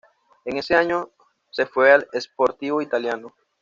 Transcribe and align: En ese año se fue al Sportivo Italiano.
En 0.45 0.57
ese 0.57 0.73
año 0.73 1.11
se 1.51 1.67
fue 1.67 1.91
al 1.91 2.07
Sportivo 2.19 2.81
Italiano. 2.81 3.35